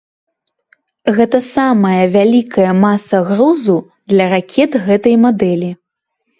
Гэта 1.17 1.41
самая 1.55 2.03
вялікая 2.15 2.71
маса 2.87 3.21
грузу 3.29 3.77
для 4.17 4.25
ракет 4.35 4.71
гэтай 4.91 5.15
мадэлі. 5.31 5.75